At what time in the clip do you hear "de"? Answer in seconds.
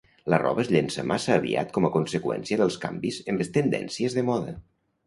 4.19-4.27